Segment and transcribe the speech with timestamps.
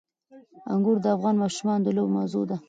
[0.73, 2.57] انګور د افغان ماشومانو د لوبو موضوع ده.